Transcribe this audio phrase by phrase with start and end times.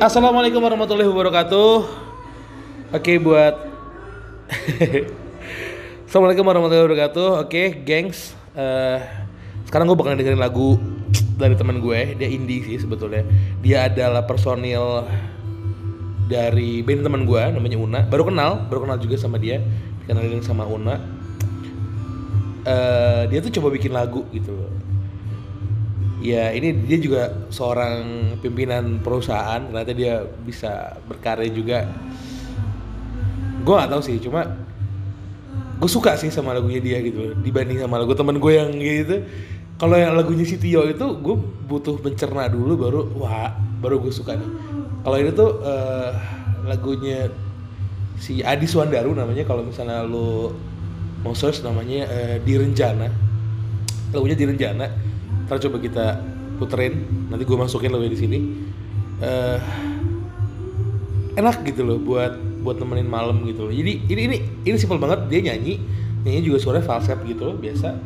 [0.00, 1.72] Assalamualaikum warahmatullahi wabarakatuh.
[2.90, 3.54] Oke buat
[6.10, 7.46] Assalamualaikum warahmatullahi wabarakatuh.
[7.46, 8.34] Oke, gengs.
[8.58, 8.98] Eh,
[9.70, 10.74] sekarang gue bakal dengerin lagu
[11.38, 12.18] dari teman gue.
[12.18, 13.22] Dia indie sih sebetulnya.
[13.62, 15.06] Dia adalah personil
[16.26, 18.00] dari band teman gue namanya Una.
[18.02, 19.62] Baru kenal, baru kenal juga sama dia.
[20.02, 20.98] Dikenalin sama Una.
[22.66, 24.66] Eh, dia tuh coba bikin lagu gitu.
[26.20, 29.60] Ya ini dia juga seorang pimpinan perusahaan.
[29.64, 31.88] Ternyata dia bisa berkarya juga.
[33.60, 34.44] Gue gak tahu sih, cuma
[35.80, 39.24] gue suka sih sama lagunya dia gitu dibanding sama lagu temen gue yang gitu.
[39.80, 44.36] Kalau yang lagunya si Tio itu gue butuh mencerna dulu baru wah baru gue suka
[44.36, 44.50] nih.
[45.00, 46.10] Kalau ini tuh eh,
[46.68, 47.32] lagunya
[48.20, 50.52] si Adi Suandaru namanya kalau misalnya lo
[51.24, 53.08] mau search namanya eh, Direnjana
[54.12, 54.86] lagunya Direnjana
[55.50, 56.22] ntar coba kita
[56.62, 58.38] puterin nanti gue masukin lagunya di sini
[59.18, 59.58] eh
[61.34, 63.74] enak gitu loh buat buat nemenin malam gitu loh.
[63.74, 65.82] Jadi ini ini ini simpel banget dia nyanyi
[66.22, 67.98] nyanyi juga suaranya falset gitu loh biasa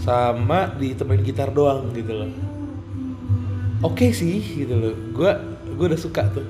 [0.00, 2.30] sama ditemenin gitar doang gitu loh.
[3.84, 4.94] Oke sih gitu loh.
[5.14, 5.38] Gua
[5.76, 6.46] gua udah suka tuh.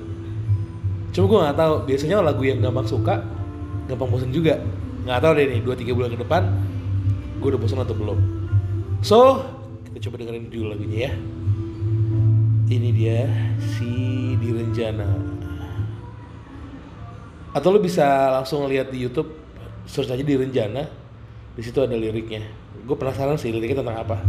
[1.13, 3.21] Cuma gua nggak tahu biasanya lagu yang gampang suka
[3.85, 4.63] gampang bosan juga.
[5.05, 6.43] Nggak tahu deh nih 2 3 bulan ke depan
[7.43, 8.19] gua udah bosan atau belum.
[9.05, 9.45] So,
[9.97, 11.11] kita coba dengerin dulu lagunya ya.
[12.69, 13.25] Ini dia
[13.73, 13.89] si
[14.37, 15.09] Direnjana
[17.49, 19.33] atau lu bisa langsung lihat di YouTube
[19.89, 20.85] search aja di Renjana
[21.57, 22.45] di situ ada liriknya.
[22.85, 24.21] Gue penasaran sih liriknya tentang apa.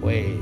[0.00, 0.40] Woi,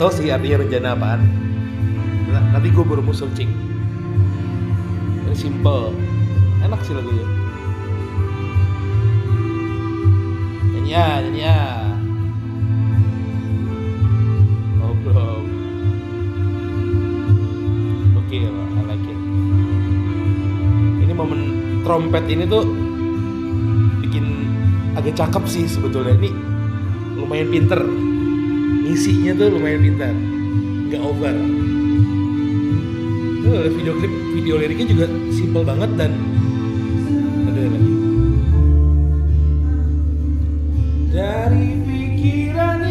[0.00, 1.20] tahu sih artinya rencana apaan.
[2.32, 3.52] Nah, nanti gue baru mau searching.
[5.28, 5.92] Ini simple.
[6.64, 7.28] Enak sih lagunya.
[10.72, 11.60] Nyanyi ya nyanyi ya.
[14.80, 15.44] Oh belum
[18.24, 18.38] oke
[18.88, 19.20] like it.
[21.04, 21.40] Ini momen
[21.84, 22.64] trompet ini tuh
[24.00, 24.48] bikin
[24.96, 26.16] agak cakep sih sebetulnya.
[26.16, 26.32] Ini
[27.20, 27.84] lumayan pinter
[28.90, 30.10] ngisinya tuh lumayan pinter
[30.90, 31.34] nggak over.
[33.46, 36.10] Tuh video klip video liriknya juga simple banget dan
[37.46, 37.94] ada lagi.
[41.14, 42.89] Dari pikiran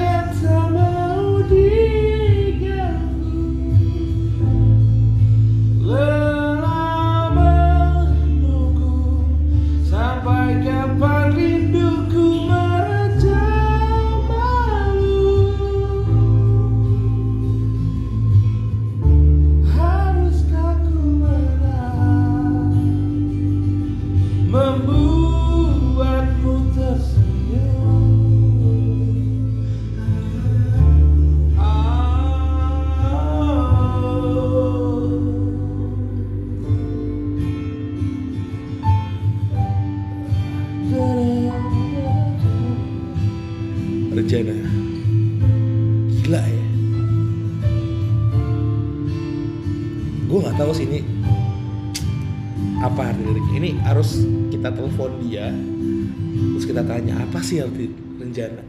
[57.49, 57.89] sih arti
[58.21, 58.61] Renjana.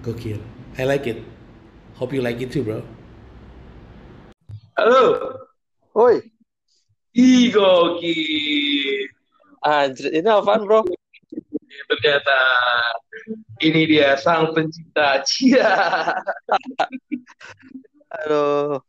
[0.00, 0.40] Gokil.
[0.80, 1.20] I like it.
[2.00, 2.80] Hope you like it too, bro.
[4.80, 5.36] Halo.
[5.92, 6.18] Woi,
[7.14, 9.06] Ih, gokil.
[9.62, 10.82] anjir, ini apaan bro?
[11.86, 12.38] Ternyata
[13.62, 15.22] ini dia sang pencipta.
[15.28, 15.70] Cia.
[18.24, 18.80] Aduh,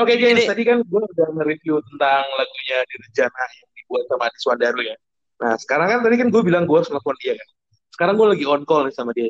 [0.00, 4.24] Oke, James, Ini- tadi kan gue udah nge-review tentang lagunya di Rencana yang dibuat sama
[4.26, 4.96] Adi Swandaru ya.
[5.42, 7.48] Nah, sekarang kan tadi kan gue bilang gue harus nelfon dia kan.
[7.90, 9.26] Sekarang gue lagi on call nih sama dia.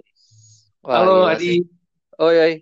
[0.84, 1.52] Wah, Halo, gila Adi.
[2.20, 2.54] Oi, oi,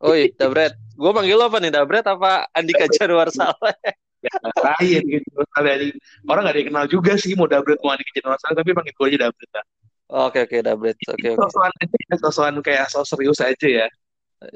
[0.00, 0.72] oi, Dabret.
[0.96, 3.76] Gue panggil lo apa nih, Dabret apa Andika Januar salah?
[4.24, 5.30] Ya, lain gitu.
[5.52, 5.92] Kali.
[6.26, 8.96] Orang gak ada yang kenal juga sih mau Dabret mau Adi Kejadian sana, tapi panggil
[8.96, 9.64] gue aja Dabret lah.
[10.08, 10.96] Oke, oke, Dabret.
[11.12, 11.44] Oke, oke.
[11.44, 13.86] Sosokan aja ya, sosokan kayak so serius aja ya.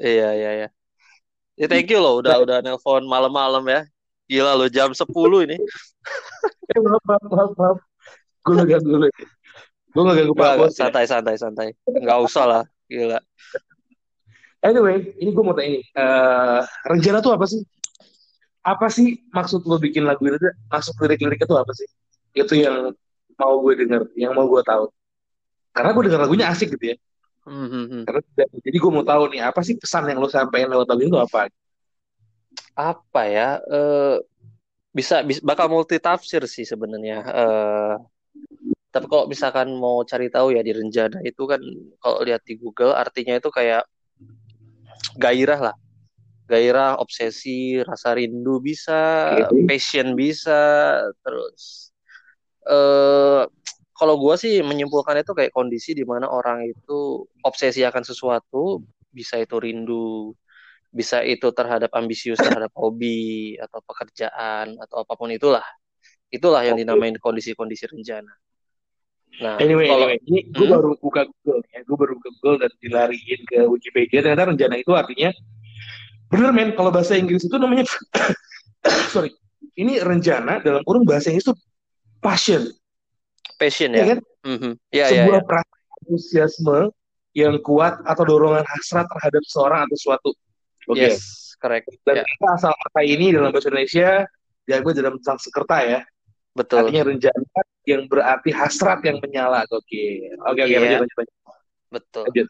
[0.01, 0.67] Iya, iya, iya.
[1.53, 3.85] Ya, thank you lo udah udah nelpon malam-malam ya.
[4.25, 5.61] Gila lo jam 10 ini.
[6.63, 7.77] Eh, maaf, maaf, maaf.
[8.43, 9.09] Gue gak ganggu lu.
[9.93, 10.87] Gue gak ganggu Pak Bos ya.
[10.87, 11.67] santai, santai, santai.
[11.87, 12.63] Enggak usah lah.
[12.91, 13.19] Gila.
[14.63, 15.83] Anyway, ini gue mau tanya nih.
[15.83, 17.61] Eh, rencana tuh apa sih?
[18.63, 20.39] Apa sih maksud lo bikin lagu itu?
[20.71, 21.87] Maksud lirik-liriknya tuh apa sih?
[22.31, 22.95] Itu yang
[23.35, 24.87] mau gue denger, yang mau gue tahu.
[25.75, 26.97] Karena gue denger lagunya asik gitu ya.
[27.43, 28.03] Hmm, hmm, hmm.
[28.07, 28.21] Karena
[28.63, 31.51] jadi gue mau tahu nih apa sih pesan yang lo sampaikan lewat lagu itu apa?
[32.71, 33.59] Apa ya?
[33.67, 34.23] Eh
[34.95, 37.19] bisa, bisa bakal multi tafsir sih sebenarnya.
[37.19, 37.95] Eh
[38.93, 41.57] tapi kalau misalkan mau cari tahu ya di Renjana itu kan
[41.97, 43.89] kalau lihat di Google artinya itu kayak
[45.17, 45.75] gairah lah.
[46.45, 49.33] Gairah, obsesi, rasa rindu bisa,
[49.65, 51.89] passion bisa, terus
[52.67, 53.43] eh
[53.97, 59.39] kalau gua sih menyimpulkan itu kayak kondisi di mana orang itu obsesi akan sesuatu, bisa
[59.39, 60.35] itu rindu,
[60.91, 65.63] bisa itu terhadap ambisius terhadap hobi atau pekerjaan atau apa pun itulah.
[66.29, 68.33] Itulah yang dinamain kondisi-kondisi rencana.
[69.41, 70.73] Nah, Anyway, kalau anyway, ini gue Hmm?
[70.77, 71.79] baru buka Google ya.
[71.83, 74.19] Gue baru buka Google dan dilariin ke Wikipedia.
[74.21, 75.29] Ternyata rencana itu artinya
[76.29, 76.69] bener men.
[76.77, 77.85] Kalau bahasa Inggris itu namanya
[79.13, 79.33] sorry.
[79.73, 81.55] Ini rencana dalam kurung bahasa Inggris itu
[82.21, 82.69] passion,
[83.57, 84.05] passion ya ya.
[84.13, 84.19] kan?
[84.45, 84.71] Mhm.
[84.93, 85.45] Ya, ya, sebuah ya.
[85.49, 86.79] perasaan antusiasme
[87.33, 90.29] yang kuat atau dorongan hasrat terhadap seorang atau suatu.
[90.85, 91.09] Oke.
[91.09, 91.23] Yes,
[91.57, 91.89] correct.
[92.05, 94.29] Dan Ya, kita asal kata ini dalam bahasa Indonesia
[94.63, 95.99] diambil dalam Sanskerta ya.
[96.53, 96.85] betul.
[96.85, 97.42] Artinya rencana
[97.83, 99.67] yang berarti hasrat yang menyala.
[99.67, 100.31] Oke.
[100.47, 100.79] Oke oke Iya.
[100.79, 101.17] lanjut lanjut.
[101.19, 101.35] lanjut.
[101.91, 102.23] Betul.
[102.31, 102.47] Lanjut.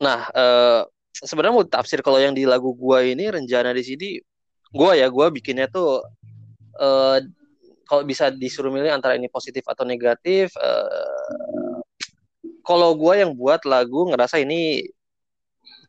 [0.00, 0.80] Nah, eh
[1.14, 4.08] sebenarnya mau tafsir kalau yang di lagu gua ini rencana di sini
[4.74, 6.02] gua ya gua bikinnya tuh
[6.78, 7.18] eh
[7.84, 11.78] kalau bisa disuruh milih antara ini positif atau negatif eh
[12.64, 14.82] kalau gua yang buat lagu ngerasa ini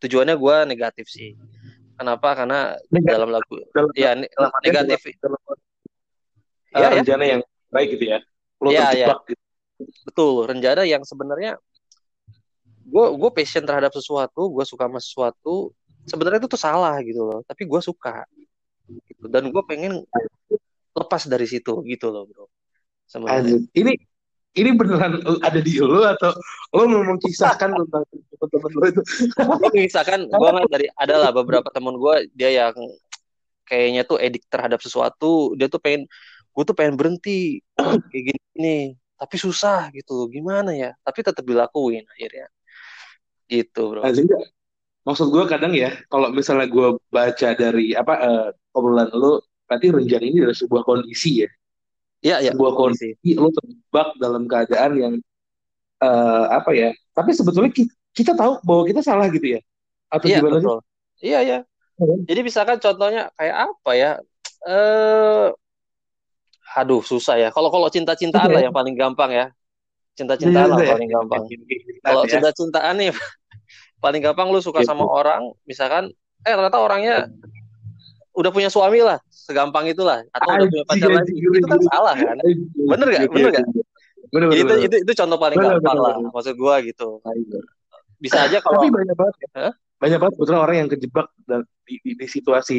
[0.03, 1.33] tujuannya gua negatif sih.
[1.95, 2.35] Kenapa?
[2.35, 3.13] Karena Negatif.
[3.15, 4.99] dalam lagu Dalam, ya dalam negatif.
[5.23, 5.57] dalam, dalam
[6.75, 7.41] Iya uh, ya, rencana yang
[7.71, 8.19] baik gitu ya.
[8.61, 9.43] Lo Iya, terjebak gitu.
[10.07, 10.33] betul.
[10.47, 11.59] Rencana yang sebenarnya
[12.85, 15.75] gue gue passion terhadap sesuatu, gue suka sama sesuatu,
[16.07, 17.39] sebenarnya itu tuh salah gitu loh.
[17.43, 18.23] Tapi gue suka
[18.87, 19.25] gitu.
[19.27, 20.05] Dan gue pengen
[20.95, 22.45] lepas dari situ gitu loh bro.
[23.09, 23.59] Sebenarnya.
[23.75, 23.91] Ini
[24.55, 26.31] ini beneran ada di lo atau
[26.71, 29.01] lo mau mengisahkan tentang teman-teman lo itu?
[29.35, 32.75] Gue misalkan gue ngeliat dari adalah beberapa temen gue dia yang
[33.67, 36.07] kayaknya tuh edik terhadap sesuatu, dia tuh pengen
[36.55, 38.95] gue tuh pengen berhenti kayak gini, gini.
[39.15, 40.27] tapi susah gitu.
[40.27, 40.91] Gimana ya?
[41.03, 42.47] Tapi tetap dilakuin akhirnya.
[43.47, 44.01] Gitu bro.
[44.03, 44.43] Anjir nggak?
[45.05, 50.25] Maksud gue kadang ya, kalau misalnya gue baca dari apa eh, obrolan lo, berarti rencana
[50.25, 51.49] ini adalah sebuah kondisi ya,
[52.25, 52.51] Iya ya.
[52.57, 55.13] sebuah kondisi lo terjebak dalam keadaan yang
[56.01, 56.89] eh, apa ya?
[57.13, 59.61] Tapi sebetulnya kita, kita tahu bahwa kita salah gitu ya,
[60.09, 60.73] atau Iya gimana sih?
[61.21, 61.57] Iya ya.
[62.01, 62.15] Iya.
[62.25, 64.11] Jadi misalkan contohnya kayak apa ya?
[64.65, 65.47] Eh,
[66.73, 67.49] aduh susah ya.
[67.53, 68.55] Kalau kalau cinta-cintaan Iya.
[68.57, 69.45] lah yang paling gampang ya.
[70.15, 71.41] Cinta-cintaan lah Iya, iya, paling gampang.
[71.45, 71.59] iya.
[72.01, 72.29] Kalau Ya.
[72.37, 73.09] cinta-cintaan nih
[74.03, 74.89] paling gampang lu suka Gitu.
[74.89, 76.09] sama orang, misalkan
[76.41, 77.29] eh ternyata orangnya
[78.35, 81.31] udah punya suami lah, segampang itulah atau udah punya pacar lagi.
[81.33, 82.37] Itu kan salah kan?
[82.75, 83.21] Bener nggak?
[83.23, 83.65] Iya, Bener iya, nggak?
[83.71, 83.83] iya.
[84.25, 84.85] Bener, bener, itu, bener.
[84.89, 86.31] itu itu contoh paling Bener, gampang bener, lah bener.
[86.33, 87.07] maksud gua gitu.
[88.19, 89.49] Bisa aja Tapi kalau banyak banget ya.
[89.55, 89.73] Hah?
[89.95, 92.77] Banyak banget betul orang yang kejebak dan di, di, di situasi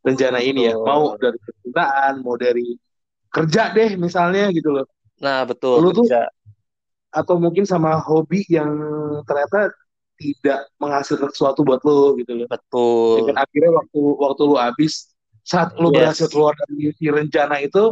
[0.00, 0.74] rencana ini ya.
[0.76, 2.76] Mau dari percintaan, mau dari
[3.28, 4.86] kerja deh misalnya gitu loh.
[5.18, 6.28] nah betul Lu tuh- kerja.
[7.08, 8.68] Atau mungkin sama hobi yang
[9.24, 9.72] ternyata
[10.20, 12.48] tidak menghasilkan sesuatu buat lo gitu loh.
[12.50, 13.24] betul.
[13.32, 15.96] Dan akhirnya waktu waktu lu habis saat lu Yes.
[16.20, 17.88] berhasil keluar dari si rencana itu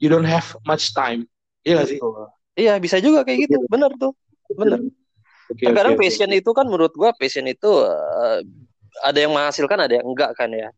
[0.00, 1.28] you don't have much time.
[1.60, 1.98] Iya gak sih?
[2.56, 3.58] Iya, bisa juga kayak gitu.
[3.68, 4.16] Bener tuh.
[4.56, 4.80] Bener.
[5.46, 6.02] Oke, Terkadang oke.
[6.02, 8.38] passion itu kan menurut gua passion itu eh,
[9.04, 10.72] ada yang menghasilkan ada yang enggak kan ya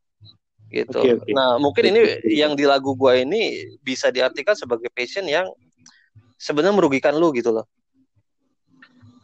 [0.68, 1.00] gitu.
[1.00, 1.30] Oke, oke.
[1.32, 5.48] Nah mungkin ini yang di lagu gua ini bisa diartikan sebagai passion yang
[6.38, 7.66] sebenarnya merugikan lu gitu loh.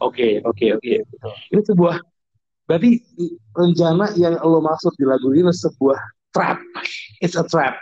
[0.03, 0.93] Oke, oke, oke.
[1.05, 1.29] Gitu.
[1.55, 1.95] Ini sebuah
[2.65, 2.99] berarti
[3.55, 5.99] rencana yang lo maksud di lagu ini sebuah
[6.35, 6.59] trap.
[7.23, 7.79] It's a trap.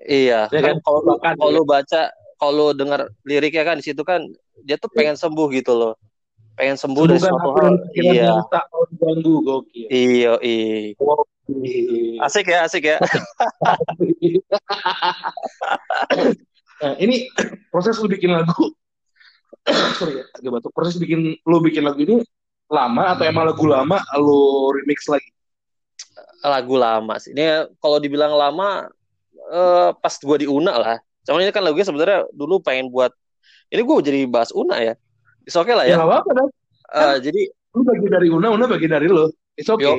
[0.00, 2.08] Iya, Ya kan kalau Bahkan kalau lu baca,
[2.40, 4.24] kalau lu dengar liriknya kan di situ kan
[4.64, 5.92] dia tuh pengen sembuh gitu loh.
[6.56, 7.74] Pengen sembuh dari Sembuhkan suatu hal.
[7.96, 8.32] Iya.
[8.48, 9.34] tak diganggu.
[9.44, 9.86] Gokil.
[9.88, 10.92] Iya, iya.
[10.96, 11.39] Oke.
[12.24, 12.96] Asik ya, asik ya.
[16.80, 17.28] Nah, ini
[17.68, 18.72] proses lu bikin lagu.
[20.00, 20.72] Sorry ya, agak batuk.
[20.72, 22.24] Proses bikin lu bikin lagu ini
[22.72, 25.28] lama atau emang lagu lama lu remix lagi?
[26.40, 27.36] Lagu lama sih.
[27.36, 28.88] Ini kalau dibilang lama
[29.52, 30.96] eh, pas gua di Una lah.
[31.28, 33.12] Cuman ini kan lagunya sebenarnya dulu pengen buat
[33.68, 34.96] ini gua jadi bahas Una ya.
[35.44, 36.04] It's okay lah Ya ya.
[36.04, 36.46] apa-apa dah.
[36.90, 39.30] Eh, jadi Lu bagi dari Una, Una bagi dari lu.
[39.58, 39.84] It's okay.
[39.84, 39.98] yo,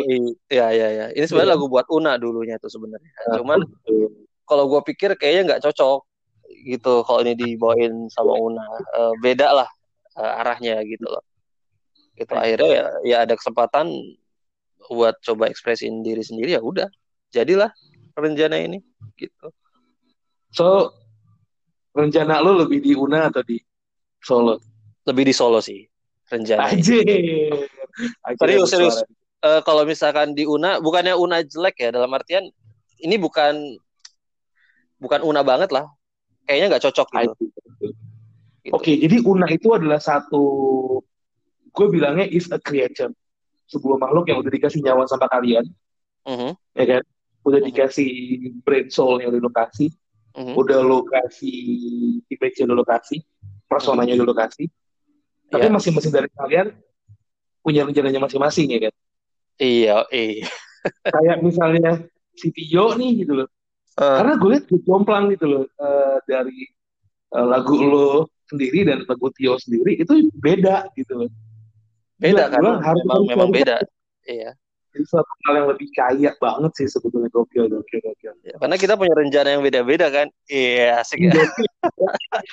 [0.49, 1.05] iya iya ya.
[1.13, 1.55] Ini sebenarnya Iya.
[1.59, 3.11] lagu buat Una dulunya itu sebenarnya.
[3.29, 3.59] Nah, Cuman
[4.47, 6.07] kalau gua pikir kayaknya nggak cocok
[6.67, 8.65] gitu kalau ini dibawain sama Una
[8.97, 9.69] Eh, beda lah
[10.19, 11.23] eh, arahnya gitu loh
[12.11, 13.87] gitu akhirnya ya, ya ada kesempatan
[14.91, 16.85] buat coba ekspresin diri sendiri ya udah
[17.31, 17.71] jadilah
[18.19, 18.83] rencana ini
[19.15, 19.47] gitu
[20.51, 20.91] So,
[21.95, 23.55] rencana lu lebih di Una atau di
[24.19, 24.59] Solo?
[25.07, 25.79] lebih di Solo sih
[26.27, 27.07] rencana Anjir.
[28.35, 28.95] Serius, serius.
[28.99, 29.20] bersuara.
[29.41, 32.45] Eh, kalau misalkan di Una bukannya Una jelek ya dalam artian
[33.01, 33.73] ini bukan
[35.01, 35.89] bukan Una banget lah
[36.45, 37.49] kayaknya nggak cocok gitu, Anjir.
[38.61, 38.73] gitu.
[38.77, 40.43] Oke, jadi Una itu adalah satu,
[41.73, 43.09] gue bilangnya is a creature.
[43.65, 45.65] Sebuah makhluk yang udah dikasih nyawa sama kalian,
[46.29, 47.03] Mhm, ya kan?
[47.41, 47.67] Udah Mhm.
[47.73, 48.09] dikasih
[48.61, 49.89] brain soul yang udah lo kasih,
[50.37, 50.53] mhm.
[50.53, 51.57] udah lo kasih
[52.29, 53.25] image yang udah lo kasih,
[53.65, 54.69] personanya udah lo kasih.
[55.49, 55.73] Tapi Iya.
[55.73, 56.67] masing-masing dari kalian
[57.65, 58.93] punya rencananya masing-masing, ya kan?
[59.59, 60.47] Iya iya.
[61.03, 61.91] Kayak misalnya
[62.37, 63.47] si Tio nih gitu loh.
[63.99, 66.63] Eh, Karena gue liat gue jomplang gitu loh eh, dari
[67.35, 71.29] eh, lagu lo sendiri dan lagu Tio sendiri itu beda gitu loh.
[72.21, 72.61] beda kan?
[72.61, 73.75] harus memang harus memang harus- beda.
[74.29, 74.51] iya.
[74.91, 77.31] Jadi suatu hal yang lebih kaya banget sih sebetulnya.
[77.31, 78.35] Gokil gokil gokil.
[78.43, 80.27] Ya, karena kita punya rencana yang beda-beda kan?
[80.51, 81.31] Iya asik ya.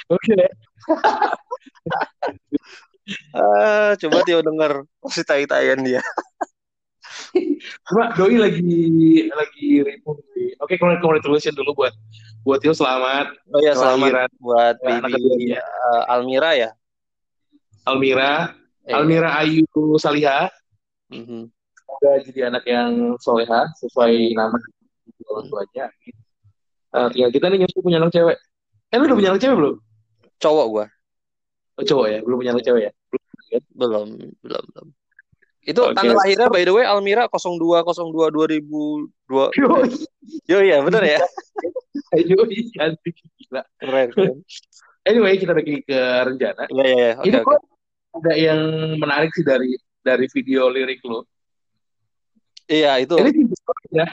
[0.07, 0.51] Gokil ya.
[3.33, 6.05] Ah, coba Tio denger pasti tai-taian dia
[7.85, 8.73] Cuma doi lagi
[9.29, 10.23] lagi ribut.
[10.59, 11.93] Oke, congratulations dulu buat
[12.43, 13.27] buat Tio selamat.
[13.53, 15.61] oh ya selamat buat ya, anak baby keduanya.
[15.61, 16.71] eh, Almira ya
[17.85, 18.55] Almira,
[18.85, 19.65] Eh, Almira Ayu
[19.97, 20.49] Saliha.
[21.09, 21.49] mhm.
[21.77, 24.57] Semoga jadi anak yang soleha sesuai nama
[25.29, 25.87] orang tuanya.
[26.89, 28.37] Eh, tinggal kita nih nyusul punya anak cewek.
[28.89, 29.77] Eh, lu udah punya anak cewek belum?
[30.39, 30.87] cowok gua
[31.75, 32.93] Oh, cowok ya, belum punya anak cewek ya.
[33.75, 34.09] belum
[34.45, 34.87] belum belum
[35.67, 35.95] itu Oke.
[35.97, 39.89] tanggal lahirnya by the way Almira 02 02 2002 Yoi,
[40.49, 41.21] yo iya bener ya
[42.31, 43.63] yoi, cantik gila.
[43.81, 44.39] keren keren
[45.09, 46.69] Anyway, kita lagi ke rencana.
[46.69, 47.13] iya iya iya.
[47.25, 47.65] Ini kok
[48.21, 48.61] ada yang
[49.01, 49.73] menarik sih dari
[50.05, 51.25] dari video lirik lo.
[52.69, 53.49] iya itu Ini
[53.89, 54.05] ya.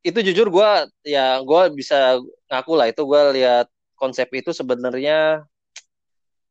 [0.00, 2.16] itu jujur gua ya gua bisa
[2.48, 3.68] ngaku lah itu gua lihat
[4.00, 5.44] konsep itu sebenarnya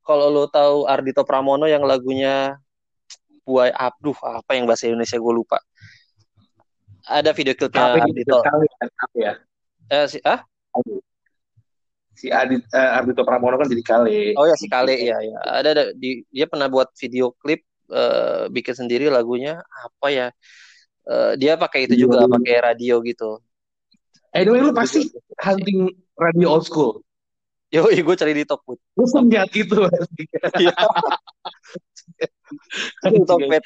[0.06, 2.62] kalau lo tahu Ardito Pramono yang lagunya
[3.46, 5.62] Buai Abduh apa yang bahasa Indonesia gue lupa.
[7.06, 8.42] Ada video klipnya Ardito.
[8.42, 8.68] kali
[9.14, 9.34] ya.
[9.94, 10.42] eh, si, ah?
[12.18, 14.34] Si Adit eh, Ardito Pramono kan jadi kali.
[14.34, 17.62] oh ya si Kale ya ya ada, ada di, dia pernah buat video klip
[17.92, 20.28] eh, bikin sendiri lagunya apa ya
[21.06, 22.34] Eh, dia pakai itu Iya, juga iya.
[22.34, 23.38] pakai radio gitu.
[24.34, 25.06] Anyway, lu pasti
[25.38, 27.06] hunting radio old school.
[27.70, 29.76] yo gue cari di Tokped Lu senjat itu
[33.06, 33.60] Anyway,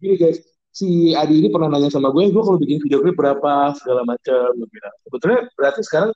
[0.00, 0.38] Gini guys,
[0.74, 4.52] si Adi ini pernah nanya sama gue, gue kalau bikin video klip berapa segala macam.
[4.58, 6.10] Gue bilang, sebetulnya berarti sekarang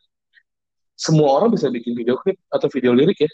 [0.99, 3.31] semua orang bisa bikin video klip atau video lirik ya.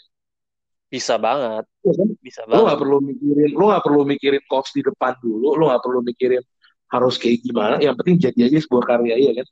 [0.85, 2.09] bisa banget Iya kan?
[2.21, 5.63] bisa Lo banget nggak perlu mikirin, lo nggak perlu mikirin cost di depan dulu, lo
[5.73, 6.43] nggak perlu mikirin
[6.93, 7.75] harus kayak gimana.
[7.81, 9.47] Yang penting jadi aja sebuah karya ya kan.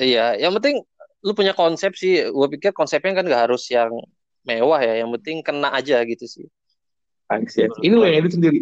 [0.00, 0.82] Iya, yang penting
[1.20, 2.24] lu punya konsep sih.
[2.32, 3.92] Gue pikir konsepnya kan gak harus yang
[4.44, 5.04] mewah ya.
[5.04, 6.46] Yang penting kena aja gitu sih.
[7.80, 8.60] Ini lo yang edit sendiri.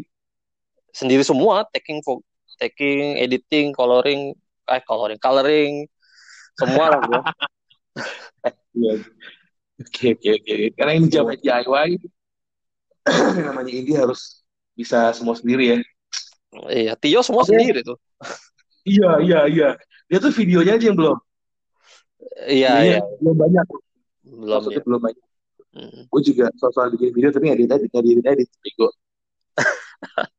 [0.92, 2.04] Sendiri semua, taking,
[2.60, 4.36] taking, editing, coloring,
[4.68, 5.72] eh coloring, coloring,
[6.58, 7.20] semua lah gue.
[8.78, 8.94] Iya.
[9.82, 10.54] Oke oke oke.
[10.78, 11.88] Karena ini zaman DIY,
[13.50, 14.46] namanya indie harus
[14.78, 15.78] bisa semua sendiri ya.
[16.70, 17.50] Iya, Tio semua Oke.
[17.50, 17.98] sendiri tuh.
[18.86, 19.68] Iya iya iya.
[20.06, 21.18] Dia tuh videonya aja yang belum.
[22.46, 23.66] Iya, iya, Belum banyak.
[24.22, 24.86] belum Maksudnya ya.
[24.86, 25.27] belum banyak.
[25.76, 26.08] Mm.
[26.08, 28.88] Gue juga soal bikin video tapi nggak edit edit nggak edit edit bego.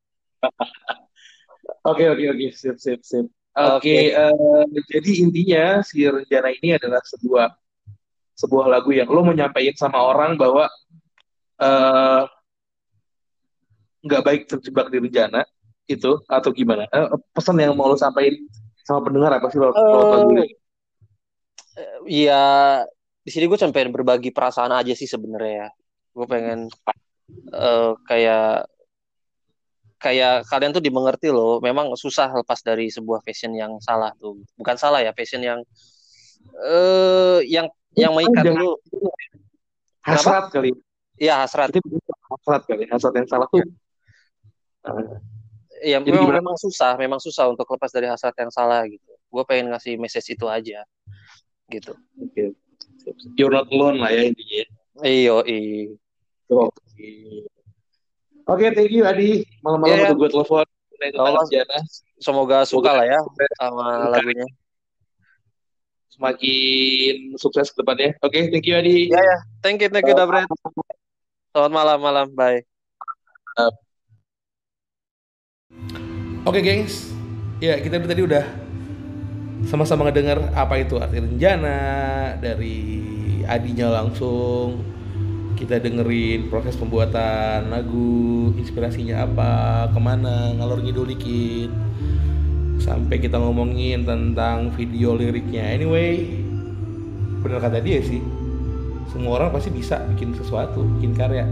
[1.87, 3.25] Oke oke oke sip sip sip.
[3.55, 3.95] Oke Oke.
[4.11, 7.55] eh, jadi intinya si rencana ini adalah sebuah
[8.35, 10.67] sebuah lagu yang lo mau nyampein sama orang bahwa
[11.59, 12.23] eh,
[14.03, 15.43] nggak baik terjebak di rencana
[15.87, 16.83] itu atau gimana?
[16.91, 18.37] Eh, pesan yang mau lo sampaikan
[18.83, 19.71] sama pendengar apa sih lo?
[22.05, 22.83] Iya,
[23.19, 25.69] di sini gue sampein berbagi perasaan aja sih sebenarnya ya.
[26.15, 26.71] Gue pengen
[27.53, 28.67] eh, kayak
[29.99, 31.59] kayak kalian tuh dimengerti loh.
[31.59, 34.39] Memang susah lepas dari sebuah fashion yang salah tuh.
[34.55, 35.59] Bukan salah ya, fashion yang
[36.63, 38.79] eh yang yang mengikat lu.
[39.99, 40.71] Hasrat kali.
[41.19, 41.75] Iya hasrat.
[41.75, 41.83] Itu
[42.31, 42.87] hasrat kali.
[42.87, 43.67] Hasrat yang salah tuh.
[45.79, 46.39] Iya Jadi memang gimana?
[46.43, 49.11] memang susah, memang susah untuk lepas dari hasrat yang salah gitu.
[49.29, 50.83] Gue pengen ngasih message itu aja,
[51.71, 51.93] gitu.
[52.19, 52.51] Oke.
[53.39, 54.63] You're not alone lah ya intinya.
[55.05, 55.95] Iyo, iyo.
[56.49, 57.09] Oke.
[58.49, 59.45] Oke, thank you Adi.
[59.61, 60.17] Malam-malam Iya, iya.
[60.17, 60.65] gue telepon.
[62.19, 63.19] Semoga suka lah ya
[63.55, 64.43] sama lagunya.
[66.11, 68.11] Semakin sukses ke depannya.
[68.19, 69.07] Oke, thank you Adi.
[69.07, 70.49] Iya ya, thank you, thank you, Dabret.
[71.55, 72.59] Selamat malam, malam, bye.
[76.43, 77.13] Oke gengs,
[77.61, 78.68] ya kita tadi udah
[79.67, 81.79] sama-sama ngedenger apa itu arti rencana
[82.39, 82.77] dari
[83.49, 84.85] Adinya langsung.
[85.57, 89.51] Kita dengerin proses pembuatan lagu, inspirasinya apa,
[89.91, 91.73] ke mana, ngalor ngidul dikit.
[92.79, 95.65] Sampai kita ngomongin tentang video liriknya.
[95.75, 96.31] Anyway,
[97.43, 98.23] bener kata dia sih.
[99.11, 101.43] Semua orang pasti bisa bikin sesuatu, bikin karya.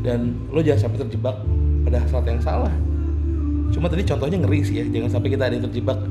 [0.00, 1.36] Dan lo jangan sampai terjebak
[1.86, 2.72] pada hasrat yang salah.
[3.70, 6.02] Cuma tadi contohnya ngeri sih ya, jangan sampai kita ada yang terjebak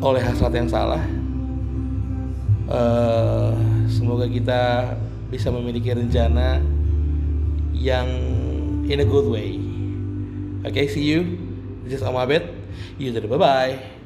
[0.00, 1.04] oleh hasrat yang salah.
[2.70, 3.52] Eh,
[3.92, 4.94] semoga kita
[5.28, 6.62] bisa memiliki rencana
[7.76, 8.08] yang
[8.88, 9.60] in a good way.
[10.66, 11.38] Oke, see you.
[11.84, 12.44] This is Om Abed.
[13.00, 13.99] You bye bye.